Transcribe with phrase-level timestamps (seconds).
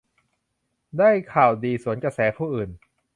[0.97, 2.69] ได้ข่าวดีสวนกระแสผู้อื่น